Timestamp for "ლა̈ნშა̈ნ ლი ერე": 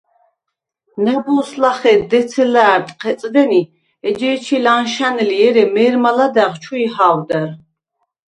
4.65-5.63